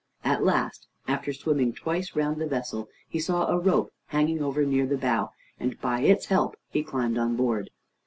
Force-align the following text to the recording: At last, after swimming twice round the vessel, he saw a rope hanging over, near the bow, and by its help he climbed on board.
At 0.23 0.43
last, 0.43 0.87
after 1.07 1.31
swimming 1.31 1.73
twice 1.73 2.15
round 2.15 2.41
the 2.41 2.47
vessel, 2.47 2.89
he 3.07 3.19
saw 3.19 3.45
a 3.45 3.59
rope 3.59 3.91
hanging 4.07 4.41
over, 4.41 4.65
near 4.65 4.87
the 4.87 4.97
bow, 4.97 5.29
and 5.59 5.79
by 5.79 5.99
its 6.01 6.25
help 6.25 6.55
he 6.71 6.81
climbed 6.81 7.19
on 7.19 7.35
board. 7.35 7.69